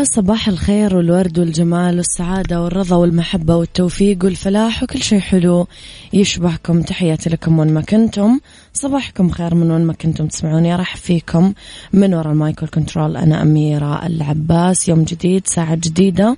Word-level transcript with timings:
يا 0.00 0.04
صباح 0.04 0.48
الخير 0.48 0.96
والورد 0.96 1.38
والجمال 1.38 1.96
والسعادة 1.96 2.62
والرضا 2.62 2.96
والمحبة 2.96 3.56
والتوفيق 3.56 4.24
والفلاح 4.24 4.82
وكل 4.82 5.02
شيء 5.02 5.20
حلو 5.20 5.66
يشبهكم. 6.12 6.82
تحياتي 6.82 7.30
لكم 7.30 7.58
وين 7.58 7.74
ما 7.74 7.80
كنتم. 7.80 8.40
صباحكم 8.74 9.30
خير 9.30 9.54
من 9.54 9.70
وين 9.70 9.84
ما 9.84 9.92
كنتم 9.92 10.26
تسمعوني. 10.26 10.76
راح 10.76 10.96
فيكم 10.96 11.52
من 11.92 12.14
وراء 12.14 12.32
المايكل 12.32 12.66
كنترول 12.66 13.16
أنا 13.16 13.42
أميرة 13.42 14.06
العباس. 14.06 14.88
يوم 14.88 15.02
جديد 15.02 15.46
ساعة 15.46 15.74
جديدة 15.74 16.36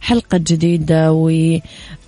حلقة 0.00 0.38
جديدة 0.38 1.12
و 1.12 1.30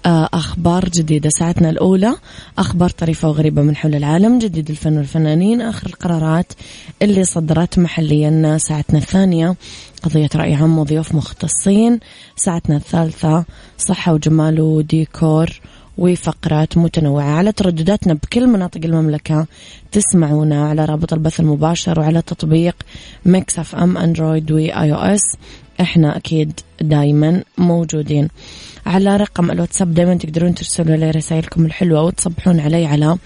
أخبار 0.06 0.88
جديدة. 0.88 1.30
ساعتنا 1.38 1.70
الأولى 1.70 2.14
أخبار 2.58 2.90
طريفة 2.90 3.28
وغريبة 3.28 3.62
من 3.62 3.76
حول 3.76 3.94
العالم 3.94 4.38
جديد 4.38 4.70
الفن 4.70 4.96
والفنانين 4.96 5.60
آخر 5.60 5.86
القرارات 5.86 6.52
اللي 7.02 7.24
صدرت 7.24 7.78
محليا 7.78 8.58
ساعتنا 8.58 8.98
الثانية. 8.98 9.56
قضية 10.04 10.28
رأي 10.36 10.54
عام 10.54 10.78
وضيوف 10.78 11.14
مختصين. 11.14 12.00
ساعتنا 12.36 12.76
الثالثة 12.76 13.44
صحة 13.78 14.14
وجمال 14.14 14.60
وديكور 14.60 15.60
وفقرات 15.98 16.78
متنوعة 16.78 17.30
على 17.30 17.52
تردداتنا 17.52 18.14
بكل 18.14 18.46
مناطق 18.46 18.80
المملكة. 18.84 19.46
تسمعونا 19.92 20.68
على 20.68 20.84
رابط 20.84 21.12
البث 21.12 21.40
المباشر 21.40 22.00
وعلى 22.00 22.22
تطبيق 22.22 22.76
FM 23.58 23.98
Android 23.98 24.52
و 24.52 24.70
iOS 24.70 25.36
إحنا 25.80 26.16
أكيد 26.16 26.60
دايما 26.80 27.42
موجودين. 27.58 28.28
على 28.86 29.16
رقم 29.16 29.50
الواتساب 29.50 29.94
دايما 29.94 30.14
تقدرون 30.14 30.54
ترسلوا 30.54 30.96
لي 30.96 31.10
رسائلكم 31.10 31.66
الحلوة 31.66 32.02
وتصبحون 32.02 32.60
علي 32.60 32.86
على 32.86 33.18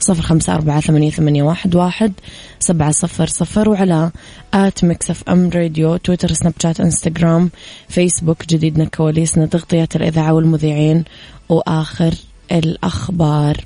صفر 0.00 0.22
خمسة 0.22 0.54
أربعة 0.54 0.80
ثمانية, 0.80 1.10
ثمانية 1.10 1.42
واحد, 1.42 1.74
واحد 1.74 2.12
سبعة 2.58 2.90
صفر 2.90 3.26
صفر 3.26 3.68
وعلى 3.68 4.10
at 4.54 4.84
Mix 4.84 5.10
FM 5.10 5.50
Radio 5.50 5.96
Twitter 5.96 6.32
Snapchat 6.32 6.80
Instagram 6.80 7.50
Facebook 7.88 8.46
جديدنا 8.46 8.84
كواليسنا 8.84 9.46
تغطيات 9.46 9.96
الإذاعة 9.96 10.32
والمذيعين 10.32 11.04
وآخر 11.48 12.14
الأخبار. 12.52 13.64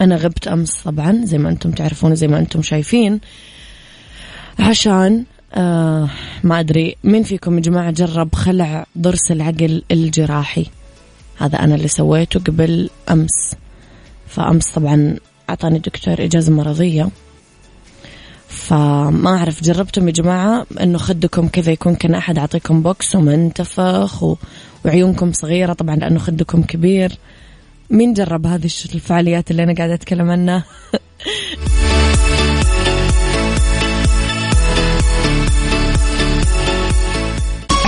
أنا 0.00 0.16
غبت 0.16 0.48
أمس 0.48 0.82
طبعا 0.82 1.20
زي 1.24 1.38
ما 1.38 1.48
أنتم 1.48 1.70
تعرفون 1.70 2.14
زي 2.14 2.28
ما 2.28 2.38
أنتم 2.38 2.62
شايفين 2.62 3.20
عشان 4.58 5.24
آه 5.54 6.08
ما 6.44 6.60
أدري 6.60 6.96
مين 7.04 7.22
فيكم 7.22 7.54
يا 7.56 7.60
جماعة 7.62 7.90
جرب 7.90 8.34
خلع 8.34 8.86
ضرس 8.98 9.30
العقل 9.30 9.82
الجراحي. 9.90 10.66
هذا 11.38 11.58
أنا 11.58 11.74
اللي 11.74 11.88
سويته 11.88 12.40
قبل 12.40 12.90
أمس. 13.10 13.54
فأمس 14.26 14.70
طبعا 14.70 15.16
أعطاني 15.50 15.78
دكتور 15.78 16.24
إجازة 16.24 16.52
مرضية. 16.52 17.08
فما 18.48 19.36
أعرف 19.36 19.62
جربتم 19.62 20.08
يا 20.08 20.12
جماعة 20.12 20.66
أنه 20.80 20.98
خدكم 20.98 21.48
كذا 21.48 21.72
يكون 21.72 21.94
كان 21.94 22.14
أحد 22.14 22.38
أعطيكم 22.38 22.82
بوكس 22.82 23.16
ومنتفخ 23.16 24.22
و... 24.22 24.36
وعيونكم 24.84 25.32
صغيرة؟ 25.32 25.72
طبعا 25.72 25.96
لأنه 25.96 26.18
خدكم 26.18 26.62
كبير. 26.62 27.12
مين 27.90 28.12
جرب 28.12 28.46
هذه 28.46 28.70
الفعاليات 28.94 29.50
اللي 29.50 29.62
أنا 29.62 29.74
قاعدة 29.74 29.94
أتكلم 29.94 30.30
عنها؟ 30.30 30.64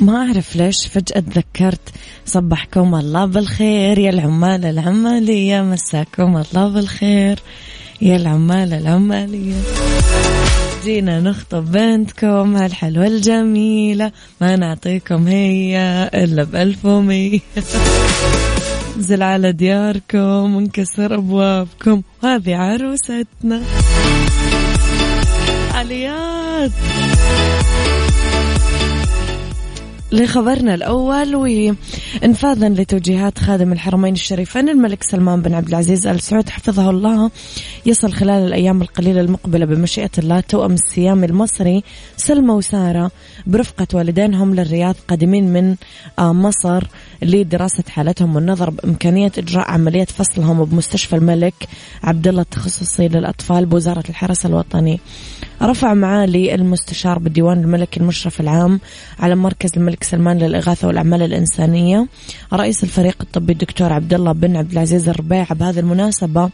ما 0.00 0.16
أعرف 0.16 0.56
ليش 0.56 0.86
فجأة 0.86 1.20
تذكرت 1.20 1.88
صبحكم 2.26 2.94
الله 2.94 3.24
بالخير 3.24 3.98
يا 3.98 4.10
العمال 4.10 4.64
العمالية 4.64 5.62
مساكم 5.62 6.36
الله 6.36 6.68
بالخير 6.68 7.38
يا 8.00 8.16
العمال 8.16 8.72
العمالية 8.72 9.54
جينا 10.84 11.20
نخطب 11.20 11.72
بنتكم 11.72 12.56
هالحلوة 12.56 13.06
الجميلة 13.06 14.12
ما 14.40 14.56
نعطيكم 14.56 15.26
هي 15.26 16.10
إلا 16.14 16.44
بألف 16.44 16.84
ومية. 16.84 17.40
نزل 18.98 19.22
على 19.22 19.52
دياركم 19.52 20.54
ونكسر 20.54 21.14
أبوابكم 21.14 22.02
هذه 22.24 22.56
عروستنا. 22.56 23.62
عليات. 25.74 26.70
لخبرنا 30.12 30.74
الأول 30.74 31.34
وإنفاذا 31.34 32.68
لتوجيهات 32.68 33.38
خادم 33.38 33.72
الحرمين 33.72 34.14
الشريفين 34.14 34.68
الملك 34.68 35.02
سلمان 35.02 35.42
بن 35.42 35.54
عبد 35.54 35.68
العزيز 35.68 36.06
آل 36.06 36.20
سعود 36.20 36.48
حفظه 36.48 36.90
الله. 36.90 37.30
يصل 37.86 38.12
خلال 38.12 38.46
الأيام 38.46 38.82
القليلة 38.82 39.20
المقبلة 39.20 39.66
بمشيئة 39.66 40.10
الله 40.18 40.40
توأم 40.40 40.72
السيام 40.72 41.24
المصري 41.24 41.82
سلمى 42.16 42.50
وسارة 42.50 43.10
برفقة 43.46 43.86
والدينهم 43.94 44.54
للرياض 44.54 44.94
قادمين 45.08 45.52
من 45.52 45.76
آه، 46.18 46.32
مصر. 46.32 46.84
لدراسة 47.22 47.84
حالتهم 47.88 48.36
والنظر 48.36 48.70
بإمكانية 48.70 49.32
إجراء 49.38 49.70
عملية 49.70 50.04
فصلهم 50.04 50.64
بمستشفى 50.64 51.16
الملك 51.16 51.54
عبد 52.02 52.28
الله 52.28 52.42
التخصصي 52.42 53.08
للأطفال 53.08 53.66
بوزارة 53.66 54.04
الحرس 54.08 54.46
الوطني. 54.46 55.00
رفع 55.62 55.94
معالي 55.94 56.54
المستشار 56.54 57.18
بالديوان 57.18 57.60
الملكي 57.60 58.00
المشرف 58.00 58.40
العام 58.40 58.80
على 59.18 59.34
مركز 59.34 59.70
الملك 59.76 60.04
سلمان 60.04 60.38
للإغاثة 60.38 60.88
والأعمال 60.88 61.22
الإنسانية. 61.22 62.06
رئيس 62.52 62.84
الفريق 62.84 63.16
الطبي 63.20 63.52
الدكتور 63.52 63.92
عبد 63.92 64.14
الله 64.14 64.32
بن 64.32 64.56
عبد 64.56 64.72
العزيز 64.72 65.08
الربيع 65.08 65.46
بهذه 65.50 65.80
المناسبة 65.80 66.50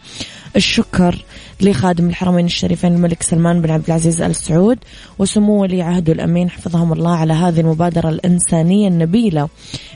الشكر 0.57 1.25
لخادم 1.61 2.09
الحرمين 2.09 2.47
الشريفين 2.47 2.95
الملك 2.95 3.23
سلمان 3.23 3.63
بن 3.63 3.71
عبد 3.71 3.85
العزيز 3.87 4.23
آل 4.23 4.37
سعود 4.37 4.79
وسمو 5.19 5.63
ولي 5.63 5.83
عهده 5.83 6.13
الأمين 6.13 6.51
حفظهم 6.51 6.93
الله 6.93 7.17
على 7.17 7.33
هذه 7.33 7.61
المبادرة 7.61 8.09
الإنسانية 8.09 8.89
النبيلة 8.89 9.49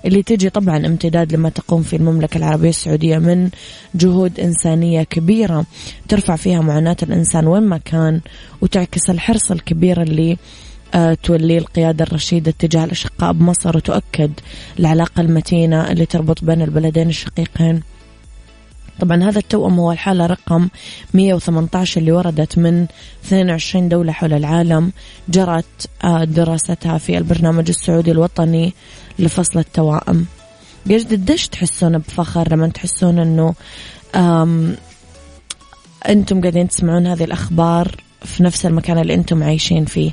اللي 0.04 0.22
تجي 0.22 0.50
طبعا 0.50 0.86
امتداد 0.86 1.32
لما 1.32 1.48
تقوم 1.48 1.82
في 1.82 1.96
المملكة 1.96 2.38
العربية 2.38 2.68
السعودية 2.68 3.18
من 3.18 3.50
جهود 3.94 4.40
إنسانية 4.40 5.02
كبيرة 5.02 5.66
ترفع 6.08 6.36
فيها 6.36 6.60
معاناة 6.60 6.96
الإنسان 7.02 7.46
وين 7.46 7.62
ما 7.62 7.78
كان 7.78 8.20
وتعكس 8.60 9.10
الحرص 9.10 9.50
الكبير 9.50 10.02
اللي 10.02 10.36
آه، 10.94 11.14
تولي 11.14 11.58
القيادة 11.58 12.04
الرشيدة 12.04 12.54
تجاه 12.58 12.84
الأشقاء 12.84 13.32
بمصر 13.32 13.76
وتؤكد 13.76 14.32
العلاقة 14.78 15.20
المتينة 15.20 15.90
اللي 15.90 16.06
تربط 16.06 16.44
بين 16.44 16.62
البلدين 16.62 17.08
الشقيقين. 17.08 17.82
طبعا 19.00 19.22
هذا 19.22 19.38
التوأم 19.38 19.80
هو 19.80 19.92
الحالة 19.92 20.26
رقم 20.26 20.68
118 21.14 22.00
اللي 22.00 22.12
وردت 22.12 22.58
من 22.58 22.86
22 23.24 23.88
دولة 23.88 24.12
حول 24.12 24.32
العالم 24.32 24.92
جرت 25.28 25.88
آه، 26.04 26.24
دراستها 26.24 26.98
في 26.98 27.18
البرنامج 27.18 27.68
السعودي 27.68 28.10
الوطني 28.10 28.72
لفصل 29.18 29.58
التوائم. 29.58 30.26
قديش 30.86 31.48
تحسون 31.48 31.98
بفخر 31.98 32.52
لما 32.52 32.68
تحسون 32.68 33.18
إنه 33.18 33.54
أنتم 36.08 36.40
قاعدين 36.40 36.68
تسمعون 36.68 37.06
هذه 37.06 37.24
الأخبار 37.24 37.96
في 38.24 38.42
نفس 38.42 38.66
المكان 38.66 38.98
اللي 38.98 39.14
أنتم 39.14 39.42
عايشين 39.42 39.84
فيه. 39.84 40.10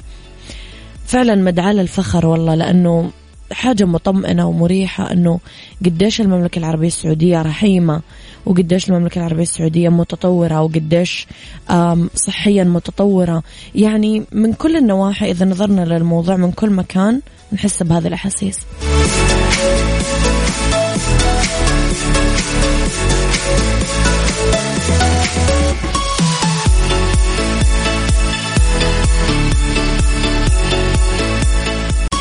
فعلا 1.06 1.36
مدعاة 1.36 1.74
للفخر 1.74 2.26
والله 2.26 2.56
لأنه 2.56 3.12
حاجة 3.52 3.86
مطمئنة 3.86 4.48
ومريحة 4.48 5.12
أنه 5.12 5.40
قديش 5.86 6.22
المملكة 6.22 6.60
العربية 6.60 6.88
السعودية 6.88 7.42
رحيمة 7.42 8.02
وقديش 8.46 8.90
المملكة 8.90 9.20
العربية 9.20 9.44
السعودية 9.44 9.90
متطورة 9.90 10.62
وقديش 10.62 11.28
صحيا 12.16 12.64
متطورة. 12.64 13.44
يعني 13.76 14.24
من 14.32 14.54
كل 14.54 14.76
النواحي 14.76 15.32
إذا 15.32 15.46
نظرنا 15.46 15.82
للموضوع 15.82 16.36
من 16.36 16.52
كل 16.52 16.70
مكان 16.70 17.22
نحس 17.54 17.84
بهذه 17.84 18.08
الأحاسيس. 18.08 18.58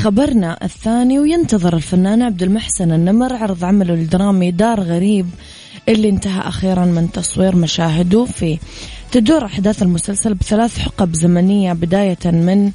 لخبرنا 0.00 0.58
الثاني 0.62 1.18
وينتظر 1.18 1.76
الفنان 1.76 2.22
عبد 2.22 2.42
المحسن 2.42 2.92
النمر 2.92 3.32
عرض 3.32 3.64
عمله 3.64 3.94
الدرامي 3.94 4.50
دار 4.50 4.80
غريب 4.80 5.30
اللي 5.88 6.08
انتهى 6.08 6.40
أخيرا 6.40 6.84
من 6.84 7.12
تصوير 7.12 7.56
مشاهده 7.56 8.24
فيه 8.24 8.58
تدور 9.12 9.44
أحداث 9.44 9.82
المسلسل 9.82 10.34
بثلاث 10.34 10.78
حقب 10.78 11.14
زمنية 11.14 11.72
بداية 11.72 12.18
من 12.24 12.72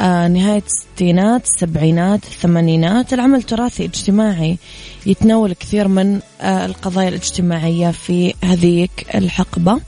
آه 0.00 0.28
نهاية 0.28 0.62
الستينات 0.66 1.44
السبعينات 1.44 2.24
الثمانينات 2.24 3.12
العمل 3.12 3.42
تراثي 3.42 3.84
اجتماعي 3.84 4.58
يتناول 5.06 5.52
كثير 5.52 5.88
من 5.88 6.20
آه 6.40 6.66
القضايا 6.66 7.08
الاجتماعية 7.08 7.90
في 7.90 8.34
هذيك 8.44 9.06
الحقبة. 9.14 9.80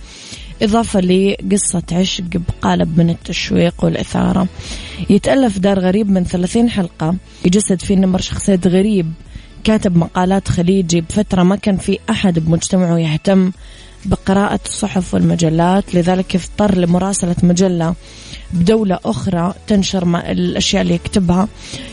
إضافة 0.63 1.01
لقصة 1.01 1.83
عشق 1.93 2.25
بقالب 2.25 2.99
من 2.99 3.11
التشويق 3.11 3.85
والإثارة. 3.85 4.49
يتألف 5.11 5.59
دار 5.59 5.79
غريب 5.79 6.11
من 6.11 6.25
30 6.25 6.71
حلقة. 6.71 7.17
يجسد 7.45 7.83
فيه 7.83 7.95
نمر 7.95 8.21
شخصية 8.21 8.61
غريب. 8.67 9.13
كاتب 9.65 9.97
مقالات 9.97 10.49
خليجي 10.49 11.01
بفترة 11.01 11.43
ما 11.43 11.57
كان 11.57 11.77
في 11.77 11.99
أحد 12.11 12.39
بمجتمعه 12.39 12.99
يهتم 12.99 13.53
بقراءة 14.05 14.61
الصحف 14.67 15.15
والمجلات 15.15 15.95
لذلك 15.95 16.37
اضطر 16.37 16.79
لمراسلة 16.79 17.37
مجلة 17.43 17.95
بدولة 18.53 18.99
أخرى 19.05 19.55
تنشر 19.67 20.21
الأشياء 20.31 20.83
اللي 20.83 20.95
يكتبها. 20.95 21.49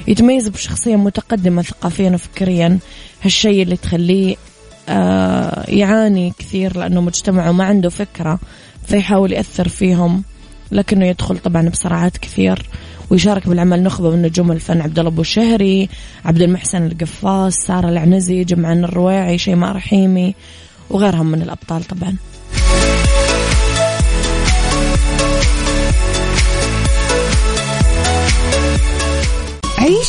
يتميز 0.08 0.48
بشخصية 0.48 0.96
متقدمة 0.96 1.62
ثقافيا 1.62 2.10
وفكريا. 2.10 2.80
هالشيء 3.22 3.64
اللي 3.64 3.78
تخليه 3.78 4.36
يعاني 5.68 6.34
كثير 6.40 6.78
لأنه 6.78 7.02
مجتمعه 7.02 7.52
ما 7.52 7.64
عنده 7.64 7.90
فكرة 7.90 8.40
فيحاول 8.88 9.32
يأثر 9.32 9.68
فيهم 9.68 10.24
لكنه 10.72 11.06
يدخل 11.06 11.38
طبعا 11.38 11.70
بصراعات 11.70 12.18
كثير. 12.18 12.70
ويشارك 13.10 13.48
بالعمل 13.48 13.84
نخبة 13.84 14.10
من 14.10 14.22
نجوم 14.22 14.52
الفن 14.52 14.82
عبد 14.82 15.00
الله 15.00 15.12
بوشهري 15.12 15.90
عبد 16.26 16.42
المحسن 16.42 16.86
القفاص 16.86 17.54
سارة 17.56 17.90
العنزي 17.90 18.44
جمعان 18.44 18.84
الرويعي 18.84 19.38
شيماء 19.38 19.76
رحيمي 19.76 20.36
وغيرهم 20.90 21.32
من 21.32 21.42
الأبطال 21.42 21.84
طبعا. 21.84 22.16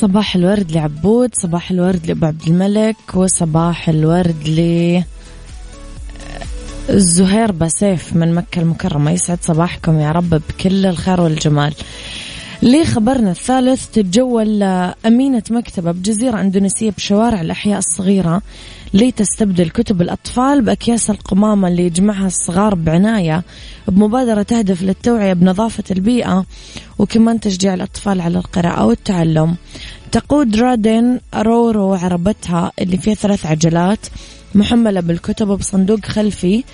صباح 0.00 0.36
الورد 0.36 0.72
لعبود 0.72 1.34
صباح 1.34 1.70
الورد 1.70 2.06
لأبو 2.06 2.26
عبد 2.26 2.46
الملك 2.46 2.96
وصباح 3.14 3.88
الورد 3.88 4.48
ل 4.48 5.02
الزهير 6.90 7.52
بسيف 7.52 8.16
من 8.16 8.34
مكة 8.34 8.60
المكرمة. 8.60 9.10
يسعد 9.10 9.38
صباحكم 9.42 10.00
يا 10.00 10.12
رب 10.12 10.30
بكل 10.30 10.86
الخير 10.86 11.20
والجمال. 11.20 11.74
لخبرنا 12.62 13.30
الثالث 13.30 13.86
تتجول 13.86 14.62
أمينة 15.06 15.42
مكتبة 15.50 15.92
بجزيرة 15.92 16.40
أندونيسية 16.40 16.90
بشوارع 16.90 17.40
الأحياء 17.40 17.78
الصغيرة. 17.78 18.42
لتستبدل 18.94 19.70
كتب 19.70 20.02
الأطفال 20.02 20.62
بأكياس 20.62 21.10
القمامة 21.10 21.68
اللي 21.68 21.86
يجمعها 21.86 22.26
الصغار 22.26 22.74
بعناية 22.74 23.42
بمبادرة 23.88 24.42
تهدف 24.42 24.82
للتوعية 24.82 25.32
بنظافة 25.32 25.84
البيئة 25.90 26.44
وكمان 26.98 27.40
تشجيع 27.40 27.74
الأطفال 27.74 28.20
على 28.20 28.38
القراءة 28.38 28.86
والتعلم. 28.86 29.56
تقود 30.12 30.56
رادين 30.56 31.20
رورو 31.34 31.94
عربتها 31.94 32.72
اللي 32.78 32.98
فيها 32.98 33.14
ثلاث 33.14 33.46
عجلات 33.46 34.06
محملة 34.54 35.00
بالكتب 35.00 35.46
بصندوق 35.48 36.04
خلفي 36.04 36.64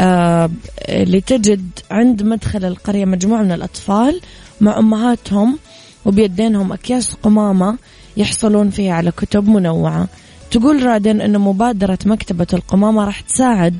آه 0.00 0.50
اللي 0.88 1.20
تجد 1.20 1.70
عند 1.90 2.22
مدخل 2.22 2.64
القرية 2.64 3.04
مجموعة 3.04 3.42
من 3.42 3.52
الأطفال 3.52 4.20
مع 4.60 4.78
أمهاتهم 4.78 5.58
وبيدينهم 6.04 6.72
أكياس 6.72 7.14
قمامة 7.22 7.78
يحصلون 8.16 8.70
فيها 8.70 8.92
على 8.94 9.10
كتب 9.10 9.48
منوعة. 9.48 10.08
تقول 10.50 10.82
رادن 10.82 11.20
أن 11.20 11.38
مبادرة 11.38 11.98
مكتبة 12.06 12.46
القمامة 12.52 13.04
راح 13.04 13.20
تساعد 13.20 13.76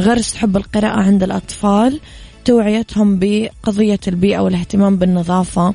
غرس 0.00 0.36
حب 0.36 0.56
القراءة 0.56 1.00
عند 1.00 1.22
الأطفال 1.22 2.00
توعيتهم 2.44 3.18
بقضية 3.18 4.00
البيئة 4.08 4.38
والاهتمام 4.38 4.96
بالنظافة 4.96 5.74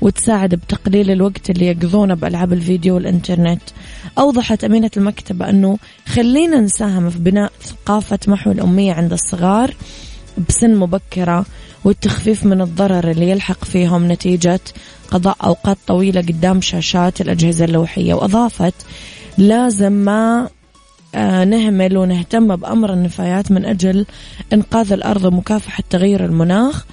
وتساعد 0.00 0.54
بتقليل 0.54 1.10
الوقت 1.10 1.50
اللي 1.50 1.66
يقضونه 1.66 2.14
بألعاب 2.14 2.52
الفيديو 2.52 2.94
والإنترنت. 2.94 3.62
أوضحت 4.18 4.64
أمينة 4.64 4.90
المكتبة 4.96 5.50
أنه 5.50 5.78
خلينا 6.06 6.60
نساهم 6.60 7.10
في 7.10 7.18
بناء 7.18 7.52
ثقافة 7.62 8.18
محو 8.26 8.50
الأمية 8.50 8.92
عند 8.92 9.12
الصغار 9.12 9.74
بسن 10.48 10.74
مبكرة 10.76 11.46
والتخفيف 11.84 12.44
من 12.44 12.60
الضرر 12.60 13.10
اللي 13.10 13.30
يلحق 13.30 13.64
فيهم 13.64 14.12
نتيجة 14.12 14.60
قضاء 15.10 15.36
أوقات 15.44 15.78
طويلة 15.86 16.20
قدام 16.20 16.60
شاشات 16.60 17.20
الأجهزة 17.20 17.64
اللوحية 17.64 18.14
وأضافت 18.14 18.74
لازم 19.38 19.92
ما 19.92 20.48
آه، 21.14 21.44
نهمل 21.44 21.96
ونهتم 21.96 22.56
بأمر 22.56 22.92
النفايات 22.92 23.50
من 23.50 23.64
أجل 23.64 24.06
إنقاذ 24.52 24.92
الأرض 24.92 25.24
ومكافحة 25.24 25.82
تغير 25.90 26.24
المناخ 26.24 26.86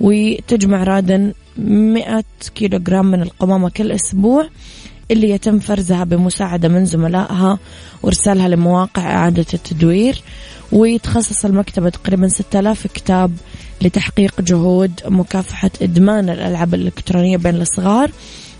وتجمع 0.00 0.84
رادن 0.84 1.32
100 1.58 2.24
كيلوغرام 2.54 3.06
من 3.06 3.22
القمامة 3.22 3.70
كل 3.70 3.92
أسبوع 3.92 4.48
اللي 5.10 5.30
يتم 5.30 5.58
فرزها 5.58 6.04
بمساعدة 6.04 6.68
من 6.68 6.84
زملائها 6.84 7.58
وإرسالها 8.02 8.48
لمواقع 8.48 9.02
إعادة 9.02 9.46
التدوير 9.54 10.22
ويتخصص 10.72 11.44
المكتبة 11.44 11.88
تقريبا 11.90 12.28
6000 12.28 12.86
كتاب 12.86 13.32
لتحقيق 13.82 14.40
جهود 14.40 14.92
مكافحة 15.06 15.70
إدمان 15.82 16.28
الألعاب 16.30 16.74
الإلكترونية 16.74 17.36
بين 17.36 17.54
الصغار 17.60 18.10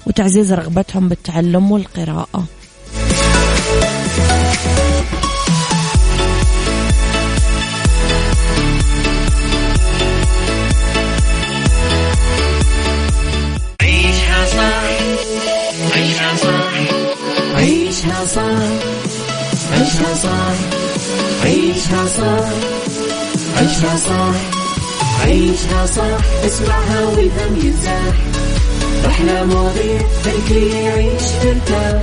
وتعزيز 0.06 0.52
رغبتهم 0.52 1.08
بالتعلم 1.08 1.72
والقراءة. 1.72 2.44
عيشها 13.82 14.46
صح 14.46 14.90
عيشها 15.94 16.36
صح 16.36 16.72
عيشها 17.54 18.24
صح 18.26 18.62
عيشها 19.72 20.14
صح 20.14 20.54
عيشها 21.44 22.06
صح 22.06 22.48
عيشها 23.56 23.96
صح 23.96 24.34
عيشها 25.24 25.86
صح 25.86 26.44
إسمعها 26.46 27.04
والهم 27.06 27.56
ينزاح 27.64 28.14
أحلى 29.06 29.44
مواضيع 29.44 30.00
خلي 30.48 30.84
يعيش 30.84 31.22
ترتاح. 31.42 32.02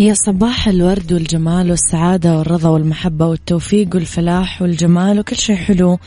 يا 0.00 0.14
صباح 0.14 0.68
الورد 0.68 1.12
والجمال 1.12 1.70
والسعادة 1.70 2.38
والرضا 2.38 2.68
والمحبة 2.68 3.26
والتوفيق 3.26 3.88
والفلاح 3.94 4.62
والجمال 4.62 5.18
وكل 5.18 5.36
شيء 5.36 5.56
حلو 5.56 5.98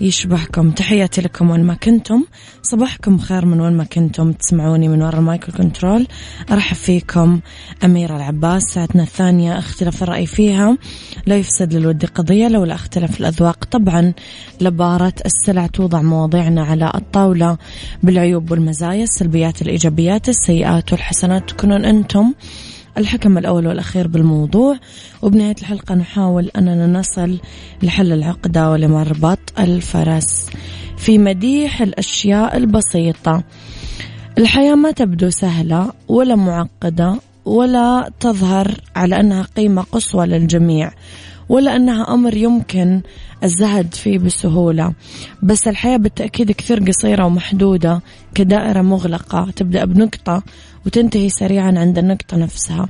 يشبهكم. 0.00 0.70
تحياتي 0.70 1.20
لكم 1.20 1.50
وين 1.50 1.64
ما 1.64 1.74
كنتم. 1.74 2.24
صباحكم 2.62 3.18
خير 3.18 3.44
من 3.44 3.60
وين 3.60 3.72
ما 3.72 3.84
كنتم. 3.84 4.32
تسمعوني 4.32 4.88
من 4.88 5.02
وراء 5.02 5.18
ال 5.18 5.24
mic 5.24 5.41
وال 5.41 5.52
control 5.56 6.06
أرحب 6.50 6.76
فيكم 6.76 7.40
أميرة 7.84 8.16
العباس 8.16 8.62
ساعتنا 8.62 9.02
الثانية 9.02 9.58
اختلاف 9.58 10.02
الرأي 10.02 10.26
فيها. 10.26 10.78
لا 11.26 11.36
يفسد 11.36 11.74
للود 11.74 12.04
قضية 12.04 12.48
لولا 12.48 12.74
اختلاف 12.74 13.20
الأذواق. 13.20 13.64
طبعا 13.64 14.12
لبارت 14.60 15.14
السلع 15.26 15.66
توضع 15.66 16.02
مواضيعنا 16.02 16.64
على 16.64 16.92
الطاولة 16.94 17.58
بالعيوب 18.02 18.50
والمزايا 18.50 19.04
السلبيات 19.04 19.62
الإيجابيات 19.62 20.28
السيئات 20.28 20.92
والحسنات. 20.92 21.50
تكونون 21.50 21.84
أنتم. 21.84 22.34
الحكم 22.98 23.38
الأول 23.38 23.66
والأخير 23.66 24.08
بالموضوع. 24.08 24.78
وبنهاية 25.22 25.54
الحلقة 25.58 25.94
نحاول 25.94 26.50
أننا 26.56 26.86
نصل 26.86 27.38
لحل 27.82 28.12
العقدة 28.12 28.70
ولمربط 28.70 29.38
الفرس 29.58 30.50
في 30.96 31.18
مديح 31.18 31.82
الأشياء 31.82 32.56
البسيطة. 32.56 33.42
الحياة 34.38 34.74
ما 34.74 34.90
تبدو 34.90 35.30
سهلة 35.30 35.92
ولا 36.08 36.34
معقدة 36.34 37.20
ولا 37.44 38.10
تظهر 38.20 38.74
على 38.96 39.20
أنها 39.20 39.42
قيمة 39.42 39.82
قصوى 39.82 40.26
للجميع. 40.26 40.90
ولا 41.48 41.76
أنها 41.76 42.14
أمر 42.14 42.36
يمكن 42.36 43.00
الزهد 43.44 43.94
فيه 43.94 44.18
بسهولة. 44.18 44.92
بس 45.42 45.68
الحياة 45.68 45.96
بالتأكيد 45.96 46.52
كثير 46.52 46.84
قصيرة 46.84 47.24
ومحدودة 47.24 48.02
كدائرة 48.34 48.82
مغلقة. 48.82 49.50
تبدأ 49.56 49.84
بنقطة 49.84 50.42
وتنتهي 50.86 51.28
سريعا 51.28 51.74
عند 51.78 51.98
النقطة 51.98 52.36
نفسها. 52.36 52.88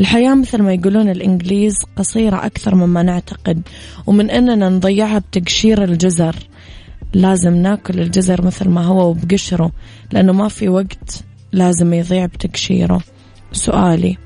الحياة 0.00 0.34
مثل 0.34 0.62
ما 0.62 0.72
يقولون 0.72 1.08
الإنجليز 1.08 1.74
قصيرة 1.96 2.46
أكثر 2.46 2.74
مما 2.74 3.02
نعتقد 3.02 3.62
ومن 4.06 4.30
أننا 4.30 4.68
نضيعها 4.68 5.18
بتقشير 5.18 5.84
الجزر. 5.84 6.36
لازم 7.14 7.56
ناكل 7.56 8.00
الجزر 8.00 8.46
مثل 8.46 8.68
ما 8.68 8.84
هو 8.84 9.10
وبقشره 9.10 9.72
لأنه 10.12 10.32
ما 10.32 10.48
في 10.48 10.68
وقت 10.68 11.24
لازم 11.52 11.92
يضيع 11.92 12.26
بتقشيره. 12.26 13.00
سؤالي 13.52 14.16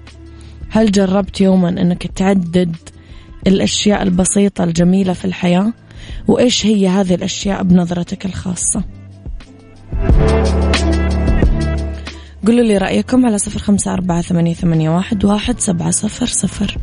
هل 0.70 0.92
جربت 0.92 1.40
يوما 1.40 1.68
أنك 1.68 2.06
تعدد 2.06 2.76
الأشياء 3.46 4.02
البسيطة 4.02 4.64
الجميلة 4.64 5.12
في 5.12 5.24
الحياة 5.24 5.72
وإيش 6.28 6.66
هي 6.66 6.88
هذه 6.88 7.14
الأشياء 7.14 7.62
بنظرتك 7.62 8.26
الخاصة؟ 8.26 8.84
قولوا 12.46 12.64
لي 12.64 12.78
رأيكم 12.78 13.26
على 13.26 13.38
صفر 13.38 13.58
خمسة 13.58 13.92
أربعة 13.92 14.22
ثمانية, 14.22 14.54
ثمانية 14.54 14.90
واحد, 14.90 15.24
واحد 15.24 15.60
سبعة 15.60 15.90
صفر 15.90 16.26
صفر. 16.26 16.76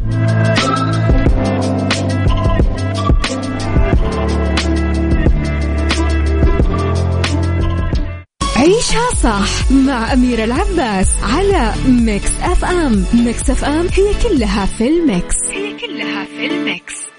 عيشها 8.57 9.09
صح 9.23 9.71
مع 9.71 10.13
أميرة 10.13 10.43
العباس 10.43 11.07
على 11.23 11.73
Mix 11.87 12.31
FM. 12.41 13.05
Mix 13.13 13.49
FM 13.49 13.87
هي 13.87 14.13
كلها 14.23 14.65
في 14.65 14.87
ال 14.87 14.97
mix. 14.97 15.35
هي 15.51 15.62
كلها 15.93 16.25
في 16.25 16.45
الميكس. 16.45 17.09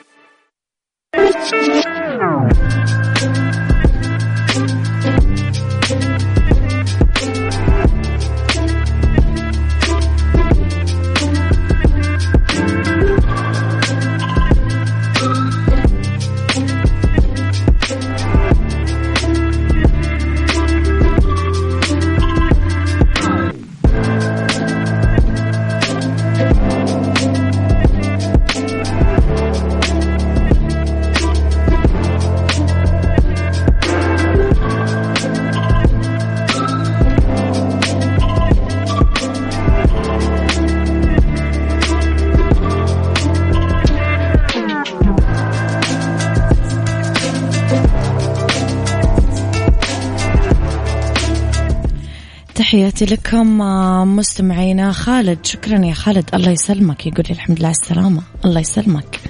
تحياتي 52.75 53.05
لكم 53.05 53.63
آه، 53.63 54.05
مستمعينا 54.05 54.93
خالد. 54.93 55.39
شكرا 55.47 55.85
يا 55.85 55.95
خالد. 55.95 56.35
الله 56.35 56.51
يسلمك. 56.51 57.07
يقول 57.07 57.25
الحمد 57.31 57.59
لله 57.59 57.69
على 57.69 57.77
السلامة. 57.83 58.23
الله 58.45 58.61
يسلمك. 58.61 59.21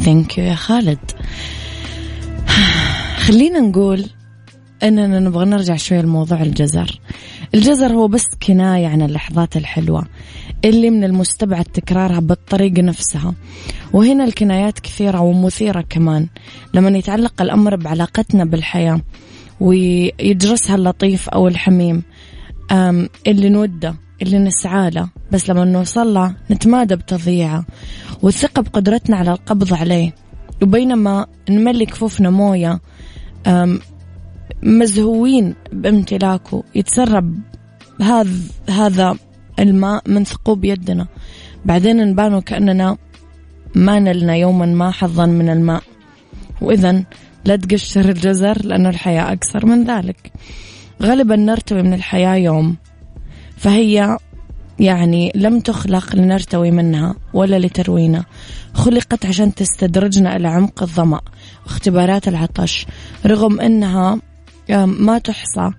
ثانك 0.00 0.38
يو 0.38 0.44
يا 0.44 0.54
خالد. 0.54 0.98
خلينا 3.26 3.60
نقول 3.60 4.06
إننا 4.82 5.20
نبغى 5.20 5.44
نرجع 5.44 5.76
شوي 5.76 6.02
لموضوع 6.02 6.42
الجزر. 6.42 7.00
الجزر 7.54 7.92
هو 7.92 8.08
بس 8.08 8.26
كناية 8.46 8.86
عن 8.86 9.02
اللحظات 9.02 9.56
الحلوة 9.56 10.06
اللي 10.64 10.90
من 10.90 11.04
المستبعد 11.04 11.64
تكرارها 11.64 12.20
بالطريقة 12.20 12.82
نفسها. 12.82 13.34
وهنا 13.92 14.24
الكنايات 14.24 14.78
كثيرة 14.78 15.20
ومثيرة 15.20 15.80
كمان. 15.90 16.26
لما 16.74 16.98
يتعلق 16.98 17.42
الأمر 17.42 17.76
بعلاقتنا 17.76 18.44
بالحياة 18.44 19.00
ويجرسها 19.60 20.76
اللطيف 20.76 21.28
أو 21.28 21.48
الحميم 21.48 22.02
اللي 23.26 23.48
نودة 23.48 23.94
اللي 24.22 24.38
نسعى 24.38 24.90
له. 24.90 25.08
بس 25.32 25.50
لما 25.50 25.64
نوصل 25.64 26.14
له 26.14 26.34
نتمادى 26.50 26.96
بتضييعه. 26.96 27.66
والثقة 28.22 28.62
بقدرتنا 28.62 29.16
على 29.16 29.30
القبض 29.30 29.74
عليه. 29.74 30.14
وبينما 30.62 31.26
نملي 31.50 31.86
كفوفنا 31.86 32.30
موية 32.30 32.80
مزهوين 34.62 35.54
بامتلاكه. 35.72 36.64
يتسرب 36.74 37.38
هذا 38.02 38.30
هذا 38.70 39.16
الماء 39.58 40.02
من 40.06 40.24
ثقوب 40.24 40.64
يدنا. 40.64 41.06
بعدين 41.64 41.96
نبان 41.96 42.34
وكأننا 42.34 42.96
ما 43.74 43.98
نلنا 43.98 44.36
يوما 44.36 44.66
ما 44.66 44.90
حظا 44.90 45.26
من 45.26 45.48
الماء. 45.48 45.82
وإذا 46.60 47.04
لا 47.44 47.56
تقشر 47.56 48.08
الجزر 48.08 48.66
لأن 48.66 48.86
الحياة 48.86 49.32
أقصر 49.32 49.66
من 49.66 49.84
ذلك. 49.84 50.32
غالبا 51.02 51.36
نرتوي 51.36 51.82
من 51.82 51.94
الحياة 51.94 52.34
يوم. 52.34 52.76
فهي 53.56 54.18
يعني 54.78 55.32
لم 55.34 55.60
تخلق 55.60 56.16
لنرتوي 56.16 56.70
منها 56.70 57.14
ولا 57.34 57.58
لتروينا 57.58 58.24
خلقت 58.74 59.26
عشان 59.26 59.54
تستدرجنا 59.54 60.36
إلى 60.36 60.48
عمق 60.48 60.82
الظمأ 60.82 61.20
واختبارات 61.66 62.28
العطش 62.28 62.86
رغم 63.26 63.60
أنها 63.60 64.20
ما 64.86 65.18
تحصى 65.18 65.70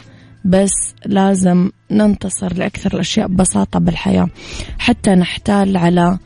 بس 0.45 0.73
لازم 1.05 1.69
ننتصر 1.91 2.53
لأكثر 2.53 2.93
الأشياء 2.93 3.27
ببساطة 3.27 3.79
بالحياة. 3.79 4.29
حتى 4.79 5.15
نحتال 5.15 5.77
على 5.77 6.17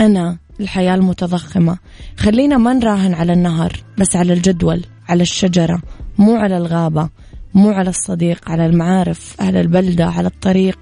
أنا 0.00 0.38
الحياة 0.60 0.94
المتضخمة. 0.94 1.78
خلينا 2.16 2.56
ما 2.56 2.72
نراهن 2.72 3.14
على 3.14 3.32
النهر 3.32 3.72
بس 3.98 4.16
على 4.16 4.32
الجدول 4.32 4.84
على 5.08 5.22
الشجرة 5.22 5.82
مو 6.18 6.36
على 6.36 6.56
الغابة. 6.56 7.08
مو 7.54 7.70
على 7.70 7.90
الصديق 7.90 8.50
على 8.50 8.66
المعارف 8.66 9.36
أهل 9.40 9.56
البلدة 9.56 10.06
على 10.06 10.28
الطريق 10.28 10.78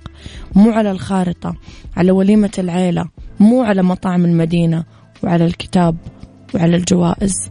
مو 0.55 0.71
على 0.71 0.91
الخارطة 0.91 1.55
على 1.97 2.11
وليمة 2.11 2.51
العيلة 2.59 3.05
مو 3.41 3.63
على 3.63 3.83
مطاعم 3.83 4.25
المدينة 4.25 4.85
وعلى 5.23 5.47
الكتاب 5.47 5.97
وعلى 6.55 6.77
الجوائز. 6.77 7.51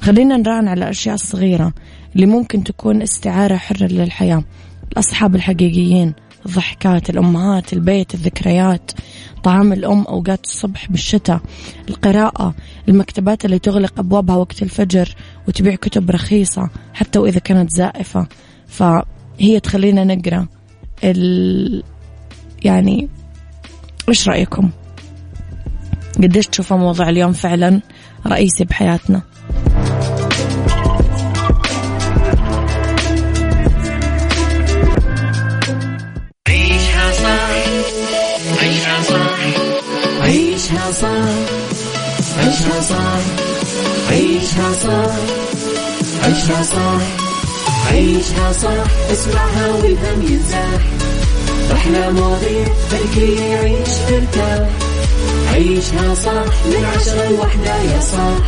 خلينا 0.00 0.36
نراهن 0.36 0.68
على 0.68 0.84
الأشياء 0.84 1.14
الصغيرة 1.14 1.72
اللي 2.14 2.26
ممكن 2.26 2.64
تكون 2.64 3.02
استعارة 3.02 3.56
حرة 3.56 3.86
للحياة. 3.86 4.44
الأصحاب 4.92 5.34
الحقيقيين 5.34 6.14
الضحكات 6.46 7.10
الأمهات 7.10 7.72
البيت 7.72 8.14
الذكريات. 8.14 8.90
طعام 9.42 9.72
الأم 9.72 10.02
أوقات 10.02 10.44
الصبح 10.44 10.90
بالشتاء. 10.90 11.40
القراءة 11.88 12.54
المكتبات 12.88 13.44
اللي 13.44 13.58
تغلق 13.58 13.98
أبوابها 13.98 14.36
وقت 14.36 14.62
الفجر 14.62 15.14
وتبيع 15.48 15.74
كتب 15.74 16.10
رخيصة 16.10 16.70
حتى 16.94 17.18
وإذا 17.18 17.38
كانت 17.38 17.70
زائفة. 17.70 18.26
فهي 18.66 19.60
تخلينا 19.62 20.04
نقرأ 20.04 20.46
ال... 21.04 21.82
يعني 22.64 23.08
وش 24.08 24.28
رأيكم؟ 24.28 24.70
قديش 26.16 26.46
تشوفوا 26.46 26.76
موضوع 26.76 27.08
اليوم 27.08 27.32
فعلا 27.32 27.80
رئيسي 28.26 28.64
بحياتنا؟ 28.64 29.22
عيشها 40.28 40.92
صح 40.92 41.28
عيشها 42.38 42.80
صح 42.80 43.20
عيشها 44.10 44.72
صح 44.72 45.14
عيشها 46.24 46.62
صح 46.62 47.00
عيشها 47.90 48.52
صح 48.52 48.90
اسمعها 49.12 49.68
والهم 49.72 50.22
ينزاح 50.30 50.80
أحلى 51.72 52.10
مواضيع 52.12 52.64
خلي 53.14 53.36
يعيش 53.50 53.88
ترتاح 54.08 54.68
عيشها 55.52 56.14
صح 56.14 56.52
من 56.66 56.84
عشرة 56.96 57.28
لوحدة 57.30 57.76
يا 57.76 58.00
صاح. 58.00 58.44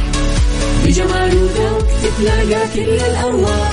بجمال 0.85 1.37
وذوق 1.37 1.87
تتلاقى 2.03 2.63
كل 2.75 2.81
الأرواح. 2.81 3.73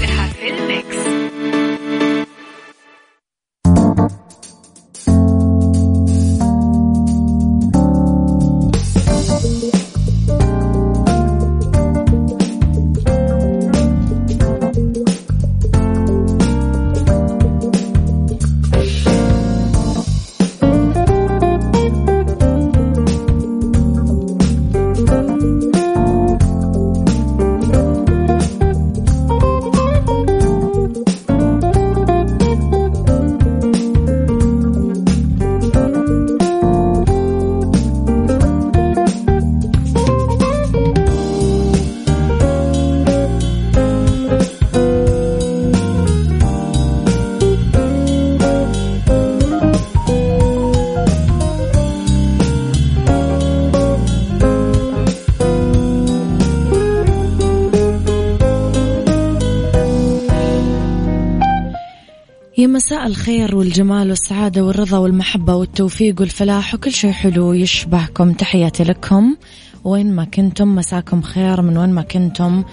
مساء 62.81 63.07
الخير 63.07 63.55
والجمال 63.55 64.09
والسعادة 64.09 64.61
والرضا 64.61 64.97
والمحبة 64.97 65.55
والتوفيق 65.55 66.21
والفلاح 66.21 66.73
وكل 66.73 66.91
شيء 66.91 67.11
حلو 67.11 67.53
يشبهكم. 67.53 68.33
تحياتي 68.33 68.83
لكم. 68.83 69.35
وين 69.83 70.15
ما 70.15 70.23
كنتم 70.23 70.75
مساكم 70.75 71.21
خير 71.21 71.61
من 71.61 71.77
وين 71.77 71.89
ما 71.89 72.01
كنتم 72.01 72.63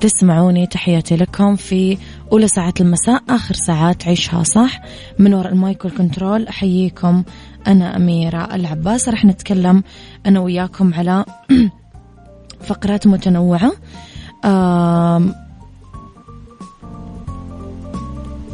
تسمعوني. 0.00 0.66
تحياتي 0.66 1.16
لكم 1.16 1.56
في 1.56 1.98
أولى 2.32 2.48
ساعات 2.48 2.80
المساء 2.80 3.22
آخر 3.28 3.54
ساعات 3.54 4.06
عيشها 4.06 4.42
صح. 4.42 4.80
من 5.18 5.34
وراء 5.34 5.52
المايك 5.52 5.84
والكنترول 5.84 6.46
أحييكم 6.46 7.22
أنا 7.66 7.96
أميرة 7.96 8.54
العباس. 8.54 9.08
رح 9.08 9.24
نتكلم 9.24 9.82
أنا 10.26 10.40
وياكم 10.40 10.94
على 10.94 11.24
فقرات 12.68 13.06
متنوعة. 13.06 13.72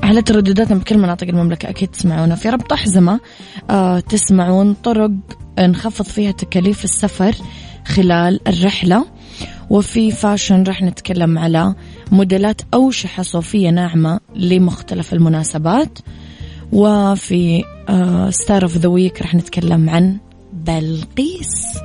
على 0.05 0.23
تردداتنا 0.23 0.79
بكل 0.79 0.99
مناطق 0.99 1.29
المملكة؟ 1.29 1.69
أكيد 1.69 1.89
تسمعونا 1.89 2.35
في 2.35 2.51
ربط 2.51 2.73
أحزمة 2.73 3.21
آه 3.71 4.01
تسمعون 4.01 4.75
طرق 4.75 5.11
نخفض 5.59 6.05
فيها 6.05 6.33
تكاليف 6.33 6.85
السفر 6.85 7.35
خلال 7.87 8.49
الرحلة. 8.49 9.07
وفي 9.71 10.11
fashion 10.11 10.63
راح 10.63 10.83
نتكلم 10.83 11.39
على 11.39 11.75
موديلات 12.13 12.61
أوشحة 12.75 13.23
صوفية 13.23 13.71
ناعمة 13.71 14.21
لمختلف 14.37 15.13
المناسبات. 15.13 15.99
وفي 16.73 17.65
star 18.31 18.63
of 18.63 18.77
the 18.77 18.89
week 18.89 19.23
راح 19.23 19.35
نتكلم 19.35 19.91
عن 19.91 20.19
بلقيس. 20.53 21.79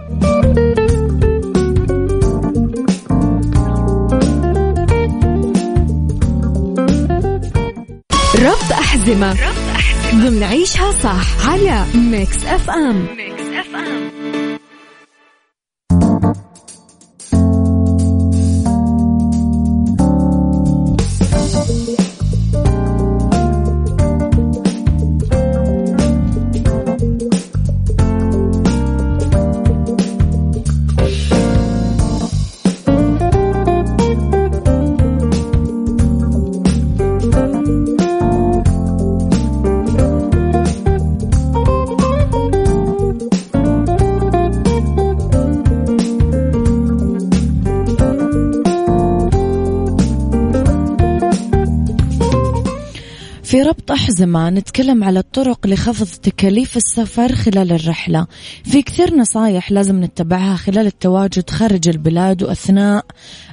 ربط 8.46 8.72
أحزمة. 8.72 9.32
ربط 9.32 9.76
أحزمة. 9.76 10.30
ضمن 10.30 10.44
عيشها 10.44 10.92
صح 10.92 11.50
على 11.50 11.86
Mix 11.96 12.46
FM 12.46 13.08
Mix 13.18 13.44
FM 13.44 14.12
أحزمة 54.20 54.50
نتكلم 54.50 55.04
على 55.04 55.20
الطرق 55.20 55.68
لخفض 55.68 56.08
تكاليف 56.08 56.78
السفر 56.78 57.36
خلال 57.36 57.72
الرحلة. 57.72 58.28
في 58.64 58.82
كثير 58.82 59.16
نصايح 59.16 59.72
لازم 59.72 60.04
نتبعها 60.04 60.56
خلال 60.56 60.86
التواجد 60.88 61.50
خارج 61.50 61.90
البلاد 61.90 62.44
وأثناء 62.44 63.06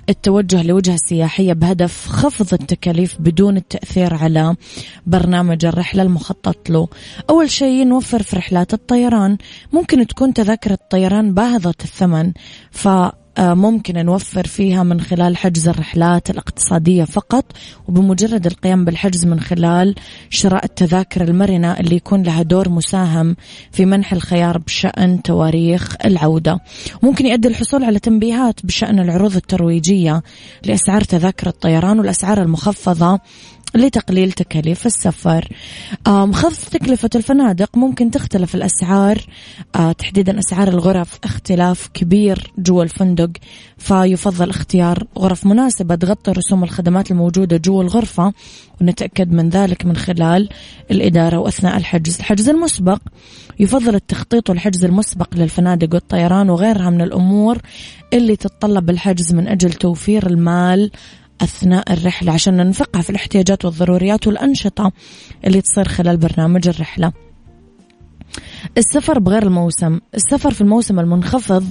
التوجه 0.09 0.63
لوجهة 0.63 0.97
سياحية 1.09 1.53
بهدف 1.53 2.07
خفض 2.09 2.55
التكاليف 2.55 3.17
بدون 3.21 3.57
التأثير 3.57 4.15
على 4.15 4.57
برنامج 5.07 5.65
الرحلة 5.65 6.03
المخطط 6.03 6.71
له. 6.71 6.89
أول 7.31 7.51
شيء 7.51 7.85
نوفر 7.85 8.23
في 8.23 8.37
رحلات 8.37 8.75
الطيران. 8.75 9.39
ممكن 9.73 10.07
تكون 10.07 10.35
تذاكر 10.35 10.73
الطيران 10.73 11.35
باهظة 11.35 11.75
الثمن 11.85 12.33
ف 12.71 12.89
ممكن 13.39 14.05
نوفر 14.05 14.47
فيها 14.47 14.83
من 14.83 15.01
خلال 15.01 15.37
حجز 15.37 15.69
الرحلات 15.69 16.31
الاقتصادية 16.31 17.05
فقط 17.05 17.45
وبمجرد 17.89 18.47
القيام 18.47 18.85
بالحجز 18.85 19.27
من 19.27 19.41
خلال 19.41 19.95
شراء 20.31 20.65
التذاكر 20.65 21.23
المرنة 21.23 21.73
اللي 21.73 21.97
يكون 21.97 22.23
لها 22.23 22.43
دور 22.43 22.69
مساهم 22.69 23.37
في 23.73 23.85
منح 23.85 24.13
الخيار 24.13 24.59
بشأن 24.59 25.23
تواريخ 25.23 25.97
العودة. 26.05 26.61
ممكن 27.03 27.27
يؤدي 27.27 27.49
الحصول 27.49 27.85
على 27.85 27.99
تنبيهات 27.99 28.67
بشأن 28.67 28.99
العروض 28.99 29.37
الترويجية 29.37 30.23
لأسعار 30.65 31.01
تذاكر 31.01 31.47
الطيران 31.47 31.99
والأسعار 31.99 32.43
المخفضة 32.43 33.21
لتقليل 33.77 34.33
تكاليف 34.33 34.87
السفر. 34.87 35.49
خفض 36.33 36.71
تكلفة 36.71 37.11
الفنادق 37.15 37.77
ممكن 37.77 38.11
تختلف 38.11 38.55
الأسعار. 38.55 39.19
آه، 39.77 39.93
تحديدا 39.93 40.39
أسعار 40.39 40.69
الغرف 40.69 41.19
اختلاف 41.25 41.89
كبير 41.95 42.53
جوا 42.59 42.83
الفندق 42.83 43.31
فيفضل 43.79 44.51
اختيار 44.51 45.07
غرف 45.19 45.47
مناسبة 45.47 45.95
تغطي 45.95 46.31
رسوم 46.31 46.65
الخدمات 46.65 47.11
الموجودة 47.11 47.57
جوا 47.57 47.83
الغرفة 47.83 48.33
ونتأكد 48.81 49.33
من 49.33 49.49
ذلك 49.49 49.87
من 49.87 49.97
خلال 49.97 50.49
الإدارة 50.91 51.39
وأثناء 51.39 51.77
الحجز. 51.77 52.17
الحجز 52.17 52.49
المسبق 52.49 52.99
يفضل 53.61 53.95
التخطيط 53.95 54.51
والحجز 54.51 54.85
المسبق 54.85 55.35
للفنادق 55.35 55.95
والطيران 55.95 56.51
وغيرها 56.51 56.91
من 56.91 57.01
الأمور 57.01 57.59
اللي 58.13 58.37
تتطلب 58.37 58.91
الحجز 58.91 59.35
من 59.35 59.49
أجل 59.49 59.73
توفير 59.73 60.27
المال 60.27 60.91
أثناء 61.41 61.93
الرحلة 61.93 62.33
عشان 62.33 62.57
ننفقها 62.57 63.03
في 63.03 63.11
الاحتياجات 63.11 63.65
والضروريات 63.65 64.27
والأنشطة 64.27 64.93
اللي 65.45 65.61
تصير 65.61 65.89
خلال 65.89 66.17
برنامج 66.17 66.69
الرحلة. 66.69 67.13
السفر 68.79 69.19
بغير 69.19 69.43
الموسم. 69.43 70.01
السفر 70.15 70.51
في 70.51 70.61
الموسم 70.61 71.01
المنخفض 71.01 71.65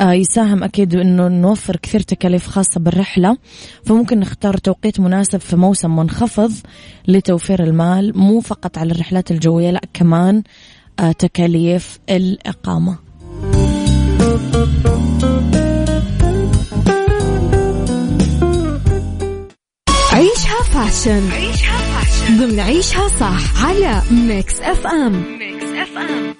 آه، 0.00 0.12
يساهم 0.12 0.64
أكيد 0.64 0.94
أنه 0.94 1.28
نوفر 1.28 1.76
كثير 1.76 2.00
تكاليف 2.00 2.46
خاصة 2.46 2.80
بالرحلة. 2.80 3.36
فممكن 3.84 4.20
نختار 4.20 4.56
توقيت 4.56 5.00
مناسب 5.00 5.40
في 5.40 5.56
موسم 5.56 5.96
منخفض 5.96 6.52
لتوفير 7.08 7.62
المال 7.62 8.18
مو 8.18 8.40
فقط 8.40 8.78
على 8.78 8.92
الرحلات 8.92 9.30
الجوية 9.30 9.70
لا 9.70 9.80
كمان 9.94 10.42
آه، 11.00 11.12
تكاليف 11.12 11.98
الإقامة. 12.10 12.98
fashion 20.74 21.30
عيشها 21.32 21.78
fashion 21.78 22.38
ضمن 22.38 22.60
عيشها 22.60 23.08
صح 23.08 23.64
على 23.64 24.02
Mix 24.10 24.60
FM 24.60 25.38
Mix 25.38 25.64
اف 25.64 25.98
ام 25.98 26.34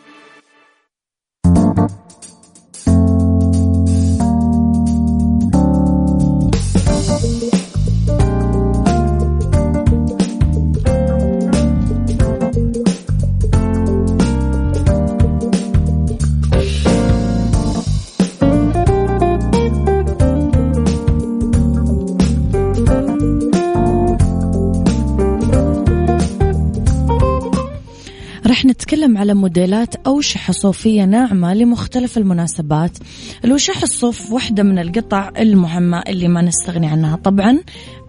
نتكلم 28.51 29.19
على 29.19 29.35
موديلات 29.35 29.95
أوشحة 30.07 30.53
صوفية 30.53 31.05
ناعمة 31.05 31.55
لمختلف 31.55 32.19
المناسبات. 32.19 32.99
الوشاح 33.45 33.83
الصوف 33.83 34.33
واحدة 34.33 34.63
من 34.63 34.79
القطع 34.79 35.31
المهمة 35.39 36.03
اللي 36.09 36.29
ما 36.29 36.43
نستغني 36.43 36.87
عنها. 36.87 37.17
طبعا 37.17 37.59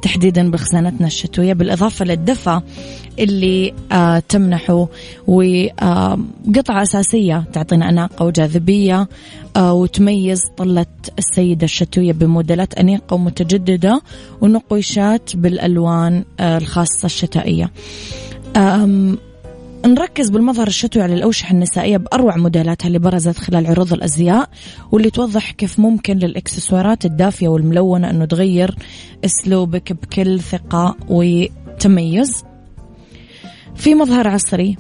تحديدا 0.02 0.52
بخزانتنا 0.52 1.08
الشتوية 1.08 1.54
بالإضافة 1.54 2.06
للدفى 2.06 2.62
اللي 3.20 3.74
آه 3.92 4.20
تمنحه 4.20 4.88
وقطعة 5.28 6.80
آه 6.80 6.84
أساسية 6.84 7.44
تعطينا 7.54 7.90
أناقة 7.90 8.26
وجاذبية 8.26 9.08
آه 9.56 9.74
وتميز 9.74 10.42
طلة 10.58 10.86
السيدة 11.20 11.66
الشتوية 11.66 12.14
بموديلات 12.14 12.74
أنيقة 12.74 13.14
ومتجددة 13.14 14.02
ونقوشات 14.42 15.36
بالألوان 15.36 16.24
الخاصة 16.40 17.06
الشتائية. 17.06 17.72
نركز 19.86 20.30
بالمظهر 20.30 20.68
الشتوي 20.68 21.04
على 21.04 21.14
الأوشحة 21.14 21.54
النسائية 21.54 21.98
بأروع 21.98 22.38
موديلاتها 22.38 22.88
اللي 22.88 23.00
برزت 23.00 23.38
خلال 23.38 23.68
عروض 23.68 23.94
الأزياء 23.94 24.50
واللي 24.92 25.10
توضح 25.10 25.52
كيف 25.52 25.80
ممكن 25.80 26.18
للإكسسوارات 26.18 27.06
الدافية 27.06 27.48
والملونة 27.48 28.10
أنه 28.10 28.26
تغير 28.26 28.76
أسلوبك 29.26 29.94
بكل 29.94 30.40
ثقة 30.40 30.96
وتميز. 31.10 32.44
في 33.76 33.96
مظهر 33.96 34.28
عصري 34.28 34.78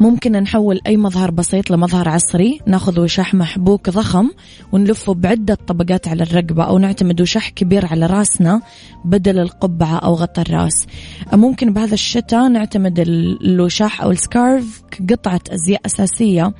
ممكن 0.00 0.32
نحول 0.32 0.80
أي 0.86 0.96
مظهر 0.96 1.30
بسيط 1.30 1.70
لمظهر 1.70 2.08
عصري 2.08 2.60
ناخذ 2.66 3.00
وشاح 3.00 3.34
محبوك 3.34 3.90
ضخم 3.90 4.30
ونلفه 4.72 5.14
بعدة 5.14 5.54
طبقات 5.54 6.08
على 6.08 6.22
الرقبة 6.22 6.64
أو 6.64 6.78
نعتمد 6.78 7.20
وشاح 7.20 7.48
كبير 7.48 7.86
على 7.86 8.06
راسنا 8.06 8.62
بدل 9.04 9.38
القبعة 9.38 9.98
أو 9.98 10.14
غطى 10.14 10.42
الراس. 10.42 10.86
ممكن 11.32 11.72
بهذا 11.72 11.94
الشتاء 11.94 12.48
نعتمد 12.48 12.98
الوشاح 13.42 14.02
أو 14.02 14.10
السكارف 14.10 14.82
كقطعة 14.90 15.40
أزياء 15.50 15.80
أساسية 15.86 16.54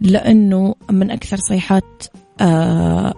لأنه 0.00 0.74
من 0.90 1.10
أكثر 1.10 1.36
صيحات 1.36 2.04
آه، 2.40 3.14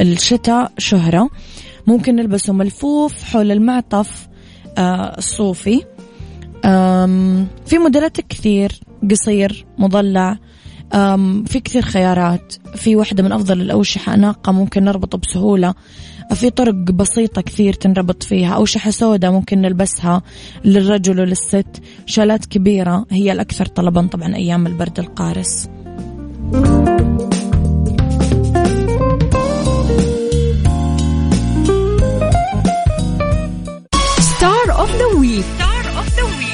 الشتاء 0.00 0.72
شهرة. 0.78 1.30
ممكن 1.86 2.16
نلبسه 2.16 2.52
ملفوف 2.52 3.24
حول 3.24 3.52
المعطف 3.52 4.28
آه، 4.78 5.18
الصوفي. 5.18 5.82
في 7.66 7.78
موديلات 7.78 8.20
كثير 8.20 8.80
قصير 9.10 9.66
مضلع. 9.78 10.38
في 11.46 11.60
كثير 11.64 11.82
خيارات. 11.82 12.54
في 12.74 12.96
واحدة 12.96 13.22
من 13.22 13.32
أفضل 13.32 13.60
الأوشحة 13.60 14.14
أناقة 14.14 14.52
ممكن 14.52 14.84
نربطه 14.84 15.18
بسهولة. 15.18 15.74
في 16.34 16.50
طرق 16.50 16.74
بسيطة 16.74 17.42
كثير 17.42 17.72
تنربط 17.72 18.22
فيها. 18.22 18.54
أوشحة 18.54 18.90
سوداء 18.90 19.30
ممكن 19.30 19.60
نلبسها 19.60 20.22
للرجل 20.64 21.20
وللست. 21.20 21.66
شالات 22.06 22.46
كبيرة 22.46 23.06
هي 23.10 23.32
الأكثر 23.32 23.66
طلبا 23.66 24.06
طبعا 24.06 24.36
أيام 24.36 24.66
البرد 24.66 24.98
القارس. 24.98 25.68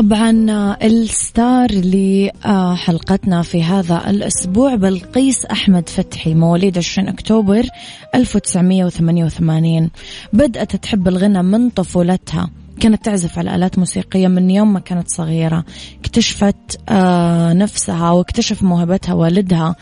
طبعا 0.00 0.46
الستار 0.82 1.68
لحلقتنا 1.72 3.42
في 3.42 3.62
هذا 3.62 4.10
الأسبوع 4.10 4.74
بلقيس 4.74 5.46
أحمد 5.46 5.88
فتحي 5.88 6.34
مواليد 6.34 6.78
20 6.78 7.08
أكتوبر 7.08 7.66
1988 8.14 9.90
بدأت 10.32 10.76
تحب 10.76 11.08
الغنى 11.08 11.42
من 11.42 11.70
طفولتها. 11.70 12.50
كانت 12.80 13.04
تعزف 13.04 13.38
على 13.38 13.54
آلات 13.54 13.78
موسيقية 13.78 14.28
من 14.28 14.50
يوم 14.50 14.72
ما 14.72 14.80
كانت 14.80 15.08
صغيرة. 15.08 15.64
اكتشفت 16.00 16.80
آه، 16.88 17.52
نفسها 17.52 18.10
واكتشف 18.10 18.62
موهبتها 18.62 19.14
والدها. 19.14 19.68
آه، 19.68 19.74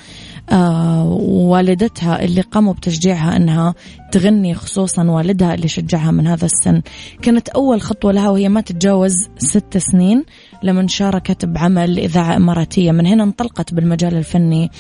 والدتها 1.50 2.24
اللي 2.24 2.40
قاموا 2.40 2.72
بتشجيعها 2.72 3.37
إنها 3.37 3.74
تغني 4.12 4.54
خصوصا 4.54 5.04
والدها 5.04 5.54
اللي 5.54 5.68
شجعها 5.68 6.11
من 6.11 6.26
هذا 6.26 6.44
السن. 6.44 6.82
كانت 7.22 7.48
أول 7.48 7.80
خطوة 7.80 8.12
لها 8.12 8.30
وهي 8.30 8.48
ما 8.48 8.61
تتجاوز 8.61 9.28
ست 9.38 9.78
سنين 9.78 10.24
لما 10.62 10.87
شاركت 10.87 11.44
بعمل 11.44 11.98
إذاعة 11.98 12.37
إماراتية. 12.37 12.92
من 12.92 13.06
هنا 13.06 13.22
انطلقت 13.24 13.74
بالمجال 13.74 14.14
الفني. 14.14 14.70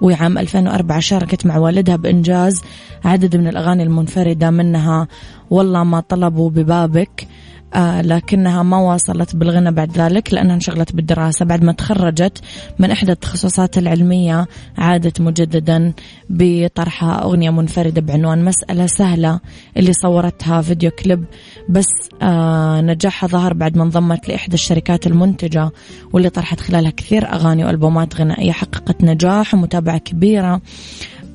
وعام 0.00 0.38
2004 0.38 1.00
شاركت 1.00 1.46
مع 1.46 1.58
والدها 1.58 1.96
بإنجاز 1.96 2.62
عدد 3.04 3.36
من 3.36 3.48
الأغاني 3.48 3.82
المنفردة 3.82 4.50
منها 4.50 5.08
والله 5.50 5.84
ما 5.84 6.00
طلبوا 6.00 6.50
ببابك 6.50 7.28
آه 7.74 8.02
لكنها 8.02 8.62
ما 8.62 8.76
واصلت 8.76 9.36
بالغنى 9.36 9.70
بعد 9.70 9.98
ذلك 9.98 10.34
لأنها 10.34 10.54
انشغلت 10.54 10.92
بالدراسة 10.92 11.44
بعد 11.44 11.64
ما 11.64 11.72
تخرجت 11.72 12.38
من 12.78 12.90
إحدى 12.90 13.12
التخصصات 13.12 13.78
العلمية 13.78 14.46
عادت 14.78 15.20
مجددا 15.20 15.92
بطرحها 16.30 17.22
أغنية 17.22 17.50
منفردة 17.50 18.00
بعنوان 18.00 18.44
مسألة 18.44 18.86
سهلة 18.86 19.40
اللي 19.76 19.92
صورتها 19.92 20.62
فيديو 20.62 20.90
كليب. 20.90 21.24
بس 21.68 21.86
آه 22.22 22.80
نجاحها 22.80 23.28
ظهر 23.28 23.54
بعد 23.54 23.76
ما 23.76 23.82
انضمت 23.84 24.28
لإحدى 24.28 24.54
الشركات 24.54 25.06
المنتجة 25.06 25.70
واللي 26.12 26.30
طرحت 26.30 26.60
خلالها 26.60 26.90
كثير 26.90 27.32
أغاني 27.32 27.64
وألبومات 27.64 28.20
غنائية 28.20 28.52
حققت 28.52 29.04
نجاح 29.04 29.54
ومتابعة 29.54 29.98
كبيرة. 29.98 30.60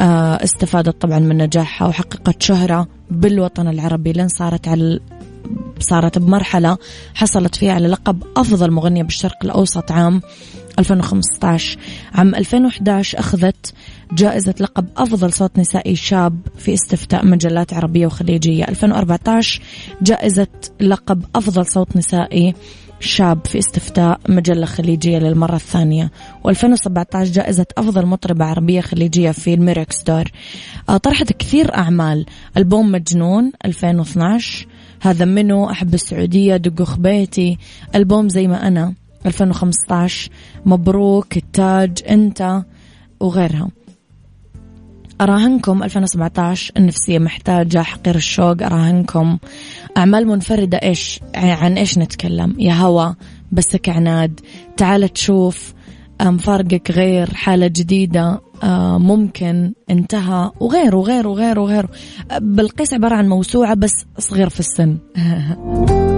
آه 0.02 0.43
استفادت 0.43 1.02
طبعا 1.02 1.19
من 1.19 1.38
نجاحها 1.38 1.88
وحققت 1.88 2.41
شهرة 2.41 2.88
بالوطن 3.12 3.67
العربي 3.67 4.12
لين 4.12 4.28
صارت 4.28 4.67
على 4.67 5.00
صارت 5.79 6.17
بمرحلة 6.17 6.77
حصلت 7.13 7.56
فيها 7.56 7.73
على 7.73 7.88
لقب 7.88 8.23
أفضل 8.38 8.71
مغنية 8.71 9.03
بالشرق 9.03 9.38
الأوسط 9.43 9.91
عام 9.91 10.21
2015 10.79 11.77
عام 12.13 12.36
2011 12.36 13.19
أخذت 13.19 13.73
جائزة 14.12 14.56
لقب 14.60 14.88
أفضل 14.97 15.34
صوت 15.34 15.60
نسائي 15.60 15.95
شاب 15.95 16.39
في 16.58 16.73
استفتاء 16.73 17.25
مجلات 17.25 17.73
عربية 17.73 18.06
وخليجية. 18.06 18.63
2014 18.63 19.62
جائزة 20.01 20.47
لقب 20.82 21.25
أفضل 21.36 21.65
صوت 21.65 21.97
نسائي 21.97 22.53
شاب 22.99 23.45
في 23.45 23.60
استفتاء 23.60 24.19
مجلة 24.29 24.65
خليجية 24.65 25.17
للمرة 25.17 25.56
الثانية. 25.56 26.12
و2017 26.47 27.17
جائزة 27.17 27.65
أفضل 27.77 28.06
مطربة 28.06 28.45
عربية 28.45 28.82
خليجية 28.82 29.32
في 29.32 29.53
الميركس 29.53 30.03
دور. 30.03 30.23
آه، 30.89 30.97
طرحت 30.97 31.34
كثير 31.34 31.75
أعمال. 31.75 32.25
ألبوم 32.58 32.91
مجنون 32.91 33.51
2012 33.65 34.67
هذا 35.04 35.26
منه 35.26 35.72
أحب 35.72 35.94
السعودية 35.94 36.58
دقوا 36.58 36.86
خبيتي 36.86 37.58
ألبوم 37.96 38.30
زي 38.30 38.48
ما 38.48 38.68
أنا 38.68 38.94
2015 39.26 40.32
مبروك 40.66 41.38
التاج 41.38 42.04
أنت 42.10 42.63
وغيرها. 43.20 43.70
أراهنكم 45.22 45.84
2017 45.84 46.74
النفسية 46.78 47.20
محتاجة 47.20 47.82
حقير 47.82 48.16
الشوق 48.16 48.63
أراهنكم. 48.63 49.38
أعمال 49.98 50.28
منفردة 50.28 50.78
إيش؟ 50.78 51.20
عن 51.36 51.78
إيش 51.78 51.98
نتكلم؟ 51.98 52.56
يا 52.60 52.74
هوا 52.74 53.13
بسك 53.52 53.89
عناد 53.89 54.39
تعال 54.78 55.13
تشوف 55.13 55.74
مفارقك 56.22 56.92
غير 56.92 57.34
حالة 57.34 57.68
جديدة. 57.68 58.42
ممكن 58.97 59.73
انتهى 59.89 60.52
وغيره 60.60 60.97
وغيره 60.97 61.28
وغيره 61.30 61.62
وغيره. 61.62 61.89
بلقيس 62.41 62.93
عبارة 62.93 63.15
عن 63.15 63.30
موسوعة 63.30 63.73
بس 63.73 64.06
صغير 64.19 64.49
في 64.49 64.60
السن. 64.60 64.97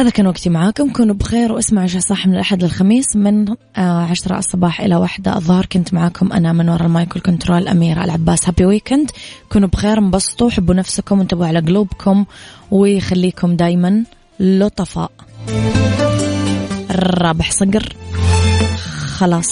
هذا 0.00 0.10
كان 0.10 0.26
وقتي 0.26 0.50
معاكم. 0.50 0.92
كونوا 0.92 1.14
بخير 1.14 1.52
واسمعوا 1.52 1.84
عيشها 1.84 2.00
صح 2.00 2.26
من 2.26 2.34
الأحد 2.34 2.62
للخميس. 2.62 3.16
من 3.16 3.48
آه، 3.76 4.02
عشرة 4.02 4.38
الصباح 4.38 4.80
إلى 4.80 4.96
واحدة 4.96 5.36
الظهر 5.36 5.66
كنت 5.66 5.94
معاكم 5.94 6.32
أنا 6.32 6.52
من 6.52 6.68
وراء 6.68 6.86
ال 6.86 6.93
mic 6.93 7.14
وال 7.14 7.26
control 7.26 7.68
أميرة 7.68 8.04
العباس. 8.04 8.48
happy 8.48 8.64
weekend 8.64 9.10
كونوا 9.52 9.68
بخير 9.68 9.98
انبسطوا 9.98 10.50
حبوا 10.50 10.74
نفسكم 10.74 11.18
وانتبهوا 11.18 11.46
على 11.46 11.60
قلوبكم 11.60 12.24
ويخليكم 12.70 13.56
دايما 13.56 14.04
لطفاء. 14.40 15.10
الرابح 16.90 17.50
صقر. 17.50 17.96
خلاص. 19.18 19.48